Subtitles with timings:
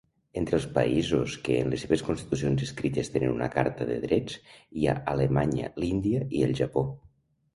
[0.39, 4.39] Entre els països que en les seves constitucions escrites tenen una carta de drets
[4.81, 6.87] hi ha Alemanya, l'Índia i el Japó.